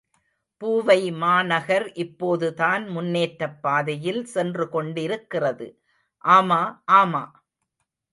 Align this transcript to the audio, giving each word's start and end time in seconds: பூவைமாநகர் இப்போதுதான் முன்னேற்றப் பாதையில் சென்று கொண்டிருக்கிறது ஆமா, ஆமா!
பூவைமாநகர் 0.61 1.85
இப்போதுதான் 1.95 2.87
முன்னேற்றப் 2.87 3.61
பாதையில் 3.61 4.23
சென்று 4.25 4.69
கொண்டிருக்கிறது 4.69 5.67
ஆமா, 6.23 6.61
ஆமா! 6.93 7.23